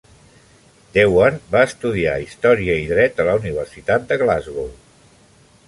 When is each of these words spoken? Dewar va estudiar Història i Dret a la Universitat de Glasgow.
Dewar 0.95 1.27
va 1.55 1.61
estudiar 1.71 2.15
Història 2.23 2.79
i 2.85 2.89
Dret 2.93 3.21
a 3.21 3.27
la 3.29 3.37
Universitat 3.43 4.09
de 4.13 4.21
Glasgow. 4.23 4.69